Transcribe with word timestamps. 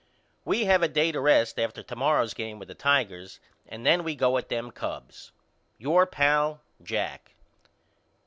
We 0.45 0.65
have 0.65 0.81
a 0.81 0.87
day 0.87 1.11
to 1.11 1.19
rest 1.21 1.59
after 1.59 1.83
to 1.83 1.95
morrow's 1.95 2.33
game 2.33 2.57
with 2.57 2.69
the 2.69 2.73
Tigers 2.73 3.39
and 3.67 3.85
then 3.85 4.03
we 4.03 4.15
go 4.15 4.35
at 4.39 4.49
them 4.49 4.71
Cubs. 4.71 5.31
Your 5.77 6.07
pal, 6.07 6.61
JACK. 6.81 7.35